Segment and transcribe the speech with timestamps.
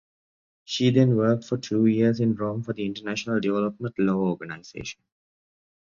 [0.65, 4.99] She then worked for two years in Rome for the International Development Law Organization.